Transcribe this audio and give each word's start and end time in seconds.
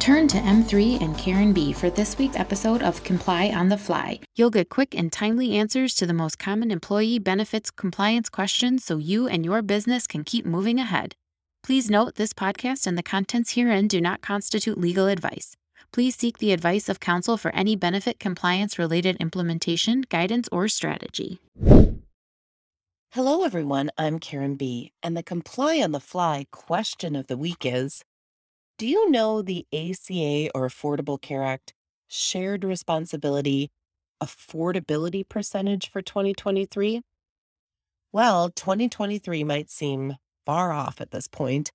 Turn 0.00 0.26
to 0.28 0.38
M3 0.38 1.02
and 1.02 1.16
Karen 1.18 1.52
B 1.52 1.74
for 1.74 1.90
this 1.90 2.16
week's 2.16 2.38
episode 2.38 2.80
of 2.82 3.04
Comply 3.04 3.50
on 3.50 3.68
the 3.68 3.76
Fly. 3.76 4.18
You'll 4.34 4.48
get 4.48 4.70
quick 4.70 4.94
and 4.94 5.12
timely 5.12 5.58
answers 5.58 5.94
to 5.96 6.06
the 6.06 6.14
most 6.14 6.38
common 6.38 6.70
employee 6.70 7.18
benefits 7.18 7.70
compliance 7.70 8.30
questions 8.30 8.82
so 8.82 8.96
you 8.96 9.28
and 9.28 9.44
your 9.44 9.60
business 9.60 10.06
can 10.06 10.24
keep 10.24 10.46
moving 10.46 10.80
ahead. 10.80 11.16
Please 11.62 11.90
note 11.90 12.14
this 12.14 12.32
podcast 12.32 12.86
and 12.86 12.96
the 12.96 13.02
contents 13.02 13.52
herein 13.52 13.88
do 13.88 14.00
not 14.00 14.22
constitute 14.22 14.78
legal 14.78 15.06
advice. 15.06 15.54
Please 15.92 16.16
seek 16.16 16.38
the 16.38 16.52
advice 16.52 16.88
of 16.88 16.98
counsel 16.98 17.36
for 17.36 17.54
any 17.54 17.76
benefit 17.76 18.18
compliance 18.18 18.78
related 18.78 19.18
implementation, 19.20 20.00
guidance, 20.08 20.48
or 20.50 20.66
strategy. 20.66 21.40
Hello, 23.12 23.44
everyone. 23.44 23.90
I'm 23.98 24.18
Karen 24.18 24.54
B. 24.54 24.92
And 25.02 25.14
the 25.14 25.22
Comply 25.22 25.82
on 25.82 25.92
the 25.92 26.00
Fly 26.00 26.46
question 26.50 27.14
of 27.14 27.26
the 27.26 27.36
week 27.36 27.66
is 27.66 28.02
Do 28.80 28.86
you 28.86 29.10
know 29.10 29.42
the 29.42 29.66
ACA 29.74 30.50
or 30.54 30.66
Affordable 30.66 31.20
Care 31.20 31.44
Act 31.44 31.74
shared 32.08 32.64
responsibility 32.64 33.70
affordability 34.22 35.28
percentage 35.28 35.90
for 35.90 36.00
2023? 36.00 37.02
Well, 38.10 38.48
2023 38.48 39.44
might 39.44 39.68
seem 39.68 40.16
far 40.46 40.72
off 40.72 40.98
at 40.98 41.10
this 41.10 41.28
point, 41.28 41.72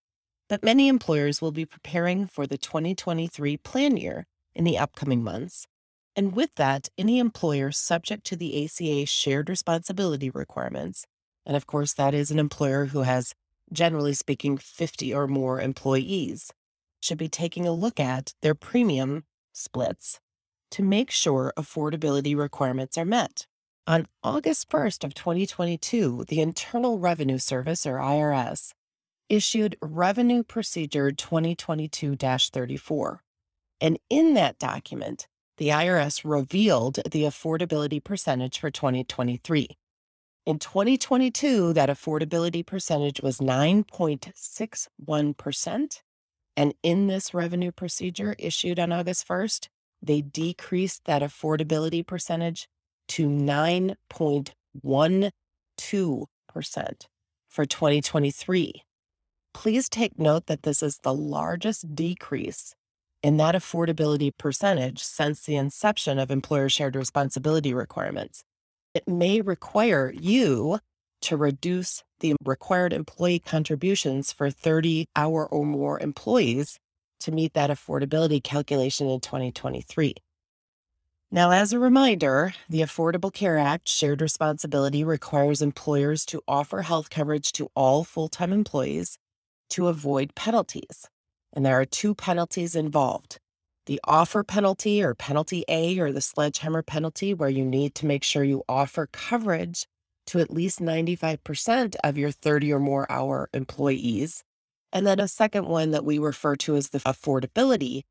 but 0.49 0.63
many 0.63 0.87
employers 0.87 1.43
will 1.43 1.51
be 1.51 1.63
preparing 1.63 2.25
for 2.25 2.47
the 2.47 2.57
2023 2.57 3.55
plan 3.57 3.97
year 3.97 4.25
in 4.55 4.63
the 4.63 4.79
upcoming 4.79 5.23
months. 5.23 5.67
And 6.15 6.35
with 6.35 6.55
that, 6.55 6.89
any 6.97 7.19
employer 7.19 7.71
subject 7.71 8.25
to 8.25 8.35
the 8.35 8.65
ACA 8.65 9.05
shared 9.05 9.47
responsibility 9.47 10.31
requirements, 10.31 11.05
and 11.45 11.55
of 11.55 11.67
course, 11.67 11.93
that 11.93 12.15
is 12.15 12.31
an 12.31 12.39
employer 12.39 12.85
who 12.85 13.03
has, 13.03 13.35
generally 13.71 14.13
speaking, 14.13 14.57
50 14.57 15.13
or 15.13 15.27
more 15.27 15.61
employees, 15.61 16.51
should 17.05 17.17
be 17.17 17.29
taking 17.29 17.65
a 17.67 17.71
look 17.71 17.99
at 17.99 18.33
their 18.41 18.55
premium 18.55 19.23
splits 19.53 20.19
to 20.71 20.83
make 20.83 21.11
sure 21.11 21.53
affordability 21.57 22.35
requirements 22.35 22.97
are 22.97 23.05
met. 23.05 23.47
On 23.87 24.07
August 24.23 24.67
1st 24.69 25.03
of 25.03 25.13
2022, 25.13 26.25
the 26.27 26.41
Internal 26.41 26.97
Revenue 26.97 27.37
Service 27.37 27.85
or 27.85 27.97
IRS 27.97 28.73
issued 29.29 29.77
Revenue 29.81 30.41
Procedure 30.43 31.11
2022-34. 31.11 33.19
And 33.79 33.99
in 34.09 34.33
that 34.33 34.57
document, 34.57 35.27
the 35.57 35.69
IRS 35.69 36.23
revealed 36.25 36.95
the 37.09 37.23
affordability 37.23 38.03
percentage 38.03 38.59
for 38.59 38.69
2023. 38.71 39.69
In 40.45 40.59
2022, 40.59 41.71
that 41.73 41.89
affordability 41.89 42.65
percentage 42.65 43.21
was 43.21 43.39
9.61%. 43.39 46.01
And 46.57 46.73
in 46.83 47.07
this 47.07 47.33
revenue 47.33 47.71
procedure 47.71 48.35
issued 48.39 48.79
on 48.79 48.91
August 48.91 49.27
1st, 49.27 49.67
they 50.01 50.21
decreased 50.21 51.05
that 51.05 51.21
affordability 51.21 52.05
percentage 52.05 52.67
to 53.09 53.27
9.12% 53.27 54.51
for 57.49 57.65
2023. 57.65 58.73
Please 59.53 59.89
take 59.89 60.19
note 60.19 60.47
that 60.47 60.63
this 60.63 60.83
is 60.83 60.99
the 60.99 61.13
largest 61.13 61.95
decrease 61.95 62.75
in 63.23 63.37
that 63.37 63.55
affordability 63.55 64.31
percentage 64.37 64.99
since 65.01 65.41
the 65.41 65.55
inception 65.55 66.19
of 66.19 66.29
employer 66.29 66.69
shared 66.69 66.95
responsibility 66.95 67.73
requirements. 67.73 68.43
It 68.93 69.07
may 69.07 69.41
require 69.41 70.13
you 70.15 70.79
to 71.25 71.37
reduce 71.37 72.03
the 72.19 72.35
required 72.43 72.93
employee 72.93 73.39
contributions 73.39 74.31
for 74.31 74.49
30 74.49 75.07
hour 75.15 75.45
or 75.45 75.65
more 75.65 75.99
employees 75.99 76.79
to 77.19 77.31
meet 77.31 77.53
that 77.53 77.69
affordability 77.69 78.43
calculation 78.43 79.09
in 79.09 79.19
2023. 79.19 80.15
Now, 81.31 81.51
as 81.51 81.73
a 81.73 81.79
reminder, 81.79 82.53
the 82.69 82.81
Affordable 82.81 83.33
Care 83.33 83.57
Act 83.57 83.87
shared 83.89 84.21
responsibility 84.21 85.03
requires 85.03 85.61
employers 85.61 86.25
to 86.27 86.41
offer 86.47 86.83
health 86.83 87.09
coverage 87.09 87.51
to 87.53 87.69
all 87.75 88.03
full 88.03 88.29
time 88.29 88.53
employees 88.53 89.17
to 89.69 89.87
avoid 89.87 90.35
penalties. 90.35 91.09
And 91.51 91.65
there 91.65 91.79
are 91.79 91.85
two 91.85 92.13
penalties 92.13 92.75
involved 92.75 93.39
the 93.87 93.99
offer 94.03 94.43
penalty 94.43 95.03
or 95.03 95.13
penalty 95.13 95.63
A 95.67 95.99
or 95.99 96.11
the 96.11 96.21
sledgehammer 96.21 96.81
penalty, 96.81 97.33
where 97.33 97.49
you 97.49 97.65
need 97.65 97.95
to 97.95 98.05
make 98.05 98.23
sure 98.23 98.43
you 98.43 98.63
offer 98.69 99.07
coverage 99.11 99.85
to 100.27 100.39
at 100.39 100.51
least 100.51 100.79
95% 100.79 101.95
of 102.03 102.17
your 102.17 102.31
30 102.31 102.73
or 102.73 102.79
more 102.79 103.11
hour 103.11 103.49
employees. 103.53 104.43
And 104.91 105.05
then 105.05 105.19
a 105.19 105.27
second 105.27 105.67
one 105.67 105.91
that 105.91 106.05
we 106.05 106.17
refer 106.19 106.55
to 106.57 106.75
as 106.75 106.89
the 106.89 106.99
affordability 106.99 108.03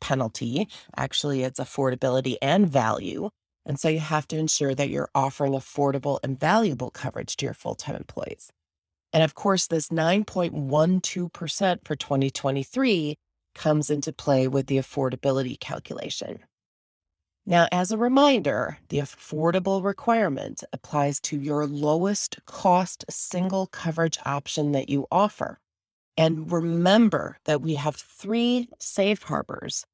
penalty. 0.00 0.68
Actually, 0.96 1.42
it's 1.42 1.60
affordability 1.60 2.36
and 2.42 2.68
value. 2.68 3.30
And 3.64 3.80
so 3.80 3.88
you 3.88 3.98
have 3.98 4.28
to 4.28 4.38
ensure 4.38 4.74
that 4.74 4.90
you're 4.90 5.10
offering 5.14 5.52
affordable 5.52 6.20
and 6.22 6.38
valuable 6.38 6.90
coverage 6.90 7.36
to 7.36 7.46
your 7.46 7.54
full 7.54 7.74
time 7.74 7.96
employees. 7.96 8.50
And 9.12 9.22
of 9.22 9.34
course, 9.34 9.66
this 9.66 9.88
9.12% 9.88 11.78
for 11.84 11.96
2023 11.96 13.16
comes 13.54 13.90
into 13.90 14.12
play 14.12 14.46
with 14.46 14.66
the 14.66 14.76
affordability 14.76 15.58
calculation. 15.58 16.40
Now, 17.48 17.68
as 17.70 17.92
a 17.92 17.98
reminder, 17.98 18.78
the 18.88 18.98
affordable 18.98 19.84
requirement 19.84 20.64
applies 20.72 21.20
to 21.20 21.38
your 21.38 21.64
lowest 21.64 22.44
cost 22.44 23.04
single 23.08 23.68
coverage 23.68 24.18
option 24.26 24.72
that 24.72 24.88
you 24.88 25.06
offer. 25.12 25.60
And 26.16 26.50
remember 26.50 27.38
that 27.44 27.62
we 27.62 27.76
have 27.76 27.94
three 27.94 28.68
safe 28.80 29.22
harbors 29.22 29.84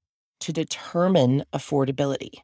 to 0.40 0.52
determine 0.52 1.44
affordability 1.52 2.40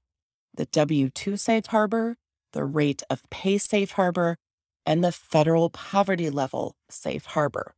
the 0.55 0.67
W 0.67 1.09
2 1.09 1.37
safe 1.37 1.67
harbor, 1.67 2.17
the 2.53 2.65
rate 2.65 3.03
of 3.09 3.23
pay 3.31 3.59
safe 3.59 3.93
harbor, 3.93 4.37
and 4.85 5.05
the 5.05 5.13
federal 5.13 5.71
poverty 5.71 6.29
level 6.31 6.75
safe 6.91 7.27
harbor. 7.27 7.75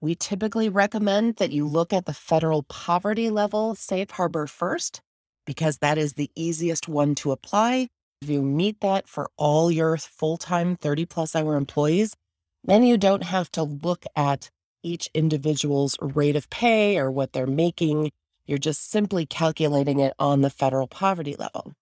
We 0.00 0.14
typically 0.16 0.68
recommend 0.68 1.36
that 1.36 1.52
you 1.52 1.66
look 1.66 1.92
at 1.92 2.06
the 2.06 2.12
federal 2.12 2.64
poverty 2.64 3.30
level 3.30 3.76
safe 3.76 4.10
harbor 4.10 4.46
first 4.46 5.02
because 5.50 5.78
that 5.78 5.98
is 5.98 6.12
the 6.12 6.30
easiest 6.36 6.86
one 6.86 7.16
to 7.16 7.32
apply. 7.32 7.88
If 8.22 8.30
you 8.30 8.40
meet 8.40 8.80
that 8.82 9.08
for 9.08 9.28
all 9.36 9.68
your 9.68 9.96
full 9.96 10.36
time 10.36 10.76
30 10.76 11.06
plus 11.06 11.34
hour 11.34 11.56
employees, 11.56 12.14
then 12.62 12.84
you 12.84 12.96
don't 12.96 13.24
have 13.24 13.50
to 13.50 13.64
look 13.64 14.04
at 14.14 14.48
each 14.84 15.10
individual's 15.12 15.96
rate 16.00 16.36
of 16.36 16.48
pay 16.50 16.98
or 16.98 17.10
what 17.10 17.32
they're 17.32 17.48
making. 17.48 18.12
You're 18.46 18.58
just 18.58 18.92
simply 18.92 19.26
calculating 19.26 19.98
it 19.98 20.14
on 20.20 20.42
the 20.42 20.50
federal 20.50 20.86
poverty 20.86 21.34
level. 21.36 21.72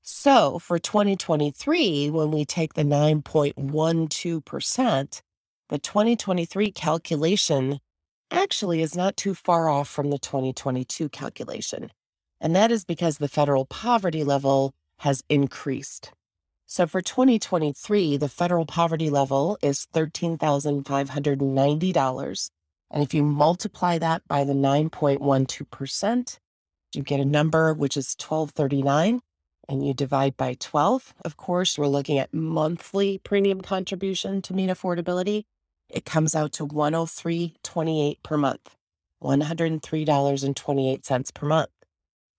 So 0.00 0.58
for 0.58 0.78
2023, 0.78 2.08
when 2.08 2.30
we 2.30 2.46
take 2.46 2.72
the 2.72 2.84
9.12%, 2.84 5.20
the 5.68 5.78
2023 5.78 6.72
calculation 6.72 7.80
actually 8.30 8.80
is 8.80 8.96
not 8.96 9.18
too 9.18 9.34
far 9.34 9.68
off 9.68 9.90
from 9.90 10.08
the 10.08 10.18
2022 10.18 11.10
calculation. 11.10 11.90
And 12.44 12.54
that 12.54 12.70
is 12.70 12.84
because 12.84 13.16
the 13.16 13.26
federal 13.26 13.64
poverty 13.64 14.22
level 14.22 14.74
has 14.98 15.24
increased. 15.30 16.12
So 16.66 16.86
for 16.86 17.00
2023, 17.00 18.18
the 18.18 18.28
federal 18.28 18.66
poverty 18.66 19.08
level 19.08 19.56
is 19.62 19.86
$13,590. 19.94 22.50
And 22.90 23.02
if 23.02 23.14
you 23.14 23.22
multiply 23.22 23.96
that 23.96 24.28
by 24.28 24.44
the 24.44 24.52
9.12%, 24.52 26.38
you 26.94 27.02
get 27.02 27.20
a 27.20 27.24
number 27.24 27.72
which 27.72 27.96
is 27.96 28.14
1239 28.20 29.22
and 29.66 29.86
you 29.86 29.94
divide 29.94 30.36
by 30.36 30.54
12, 30.60 31.14
of 31.24 31.38
course, 31.38 31.78
we're 31.78 31.86
looking 31.86 32.18
at 32.18 32.34
monthly 32.34 33.16
premium 33.24 33.62
contribution 33.62 34.42
to 34.42 34.52
meet 34.52 34.68
affordability. 34.68 35.44
It 35.88 36.04
comes 36.04 36.34
out 36.34 36.52
to 36.52 36.66
103.28 36.66 38.22
per 38.22 38.36
month, 38.36 38.76
$103.28 39.22 41.34
per 41.34 41.46
month. 41.46 41.70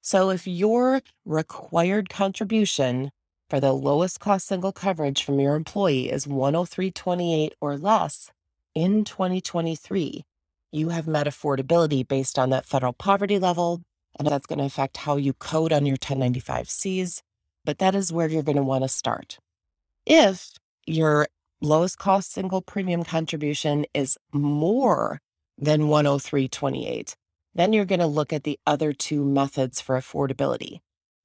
So 0.06 0.30
if 0.30 0.46
your 0.46 1.02
required 1.25 2.10
contribution 2.10 3.10
for 3.50 3.60
the 3.60 3.74
lowest 3.74 4.19
cost 4.19 4.46
single 4.46 4.72
coverage 4.72 5.24
from 5.24 5.40
your 5.40 5.56
employee 5.56 6.12
is 6.12 6.28
103.28 6.28 7.54
or 7.60 7.75
less 7.75 8.30
in 8.75 9.04
2023, 9.04 10.24
you 10.72 10.90
have 10.90 11.07
met 11.07 11.25
affordability 11.25 12.07
based 12.07 12.38
on 12.38 12.52
that 12.52 12.68
federal 12.68 12.94
poverty 12.94 13.40
level 13.40 13.81
and 14.19 14.28
that's 14.28 14.46
going 14.46 14.60
to 14.60 14.66
affect 14.66 14.98
how 14.98 15.18
you 15.18 15.34
code 15.34 15.74
on 15.74 15.88
your 15.88 15.98
1095Cs. 15.98 17.24
But 17.63 17.80
that 17.80 17.96
is 17.96 18.13
where 18.13 18.28
you're 18.28 18.44
going 18.44 18.58
to 18.58 18.63
want 18.63 18.84
to 18.84 18.88
start. 18.88 19.40
If 20.06 20.51
your 20.86 21.28
lowest 21.62 21.98
cost 21.98 22.31
single 22.31 22.62
premium 22.62 23.04
contribution 23.04 23.88
is 23.96 24.19
more 24.31 25.19
than 25.58 25.86
103.28, 25.86 27.16
then 27.56 27.74
you're 27.74 27.86
going 27.86 28.00
to 28.00 28.07
look 28.07 28.34
at 28.34 28.44
the 28.44 28.60
other 28.68 28.94
two 28.94 29.24
methods 29.24 29.81
for 29.81 29.98
affordability. 29.98 30.80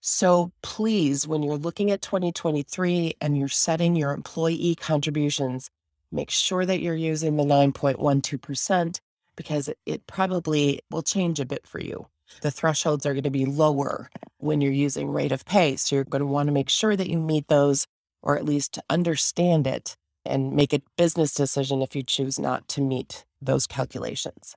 So 0.00 0.50
please, 0.62 1.28
when 1.28 1.42
you're 1.42 1.56
looking 1.56 1.90
at 1.90 2.02
2023 2.02 3.14
and 3.20 3.38
you're 3.38 3.48
setting 3.48 3.94
your 3.94 4.12
employee 4.12 4.74
contributions, 4.74 5.70
make 6.10 6.30
sure 6.30 6.66
that 6.66 6.80
you're 6.80 6.94
using 6.94 7.36
the 7.36 7.44
9.12% 7.44 9.00
because 9.36 9.70
it 9.86 10.06
probably 10.06 10.80
will 10.90 11.02
change 11.02 11.38
a 11.38 11.46
bit 11.46 11.66
for 11.66 11.80
you. 11.80 12.06
The 12.40 12.50
thresholds 12.50 13.06
are 13.06 13.12
going 13.12 13.22
to 13.24 13.30
be 13.30 13.44
lower 13.44 14.10
when 14.38 14.60
you're 14.60 14.72
using 14.72 15.10
rate 15.10 15.32
of 15.32 15.44
pay. 15.44 15.76
So 15.76 15.96
you're 15.96 16.04
going 16.04 16.20
to 16.20 16.26
want 16.26 16.48
to 16.48 16.52
make 16.52 16.68
sure 16.68 16.96
that 16.96 17.08
you 17.08 17.18
meet 17.18 17.48
those 17.48 17.86
or 18.22 18.36
at 18.36 18.44
least 18.44 18.78
understand 18.88 19.66
it 19.66 19.96
and 20.24 20.52
make 20.52 20.72
a 20.72 20.82
business 20.96 21.34
decision 21.34 21.82
if 21.82 21.96
you 21.96 22.02
choose 22.02 22.38
not 22.38 22.68
to 22.68 22.80
meet 22.80 23.24
those 23.40 23.66
calculations. 23.66 24.54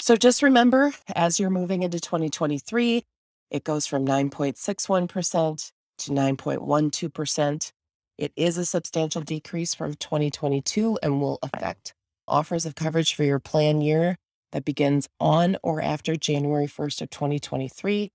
So 0.00 0.16
just 0.16 0.42
remember, 0.42 0.92
as 1.14 1.40
you're 1.40 1.50
moving 1.50 1.82
into 1.82 2.00
2023, 2.00 3.04
it 3.50 3.64
goes 3.64 3.86
from 3.86 4.06
9.61% 4.06 5.72
to 5.98 6.10
9.12%. 6.10 7.72
It 8.16 8.32
is 8.36 8.58
a 8.58 8.64
substantial 8.64 9.22
decrease 9.22 9.74
from 9.74 9.94
2022 9.94 10.98
and 11.02 11.20
will 11.20 11.38
affect 11.42 11.94
offers 12.26 12.66
of 12.66 12.74
coverage 12.74 13.14
for 13.14 13.24
your 13.24 13.38
plan 13.38 13.80
year 13.80 14.16
that 14.52 14.64
begins 14.64 15.08
on 15.20 15.56
or 15.62 15.80
after 15.80 16.16
January 16.16 16.66
1st 16.66 17.02
of 17.02 17.10
2023. 17.10 18.10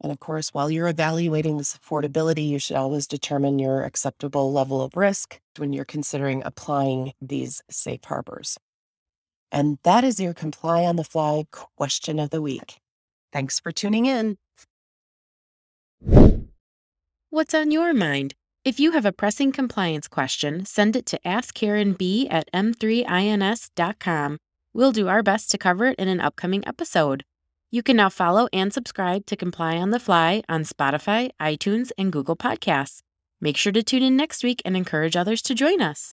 And 0.00 0.10
of 0.10 0.18
course, 0.18 0.54
while 0.54 0.70
you're 0.70 0.88
evaluating 0.88 1.58
this 1.58 1.76
affordability, 1.76 2.48
you 2.48 2.58
should 2.58 2.76
always 2.76 3.06
determine 3.06 3.58
your 3.58 3.82
acceptable 3.82 4.52
level 4.52 4.80
of 4.80 4.96
risk 4.96 5.40
when 5.58 5.72
you're 5.72 5.84
considering 5.84 6.42
applying 6.44 7.12
these 7.20 7.62
safe 7.70 8.04
harbors. 8.04 8.58
And 9.52 9.78
that 9.82 10.04
is 10.04 10.18
your 10.18 10.32
comply 10.32 10.84
on 10.84 10.96
the 10.96 11.04
fly 11.04 11.44
question 11.76 12.18
of 12.18 12.30
the 12.30 12.40
week. 12.40 12.78
Thanks 13.32 13.60
for 13.60 13.72
tuning 13.72 14.06
in. 14.06 14.38
What's 17.30 17.54
on 17.54 17.70
your 17.70 17.92
mind? 17.92 18.34
If 18.64 18.80
you 18.80 18.92
have 18.92 19.06
a 19.06 19.12
pressing 19.12 19.52
compliance 19.52 20.08
question, 20.08 20.64
send 20.66 20.96
it 20.96 21.06
to 21.06 21.20
AskKarenB 21.24 22.26
at 22.30 22.50
m3ins.com. 22.52 24.38
We'll 24.72 24.92
do 24.92 25.08
our 25.08 25.22
best 25.22 25.50
to 25.50 25.58
cover 25.58 25.86
it 25.86 25.98
in 25.98 26.08
an 26.08 26.20
upcoming 26.20 26.66
episode. 26.66 27.24
You 27.72 27.84
can 27.84 27.96
now 27.96 28.08
follow 28.08 28.48
and 28.52 28.72
subscribe 28.72 29.26
to 29.26 29.36
Comply 29.36 29.76
on 29.76 29.90
the 29.90 30.00
Fly 30.00 30.42
on 30.48 30.64
Spotify, 30.64 31.30
iTunes, 31.40 31.92
and 31.96 32.12
Google 32.12 32.34
Podcasts. 32.34 33.02
Make 33.40 33.56
sure 33.56 33.72
to 33.72 33.82
tune 33.84 34.02
in 34.02 34.16
next 34.16 34.42
week 34.42 34.60
and 34.64 34.76
encourage 34.76 35.14
others 35.14 35.40
to 35.42 35.54
join 35.54 35.80
us. 35.80 36.08